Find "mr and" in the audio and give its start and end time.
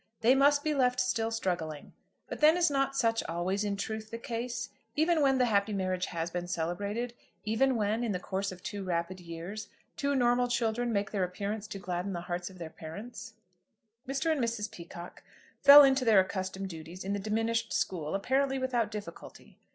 14.07-14.41